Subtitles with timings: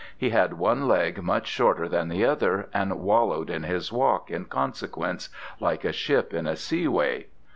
[0.17, 4.45] He had one leg much shorter than the other, and wallowed in his walk, in
[4.45, 7.27] consequence, like a ship in a seaway.